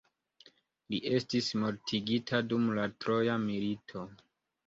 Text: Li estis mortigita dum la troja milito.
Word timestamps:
Li 0.93 0.99
estis 1.17 1.49
mortigita 1.65 2.41
dum 2.53 2.65
la 2.79 2.85
troja 3.05 3.35
milito. 3.47 4.07